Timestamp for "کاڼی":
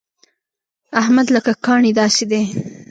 1.65-1.91